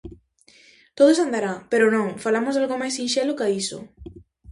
Todo 0.97 1.11
se 1.13 1.23
andará, 1.27 1.53
pero 1.71 1.85
non, 1.95 2.07
falamos 2.25 2.53
de 2.53 2.61
algo 2.61 2.75
máis 2.81 2.93
sinxelo 2.97 3.37
ca 3.39 3.53
iso. 3.61 3.79